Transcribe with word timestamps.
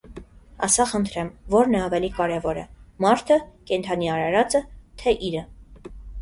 Ասա 0.67 0.85
խնդրեմ, 0.91 1.27
ո՞րն 1.55 1.77
է 1.79 1.81
ավելի 1.87 2.09
կարևորը,- 2.15 2.63
մա՞րդը, 3.07 3.39
կենդանի 3.73 4.11
արարա՞ծը, 4.15 4.63
թե 5.05 5.15
իրը. 5.31 5.45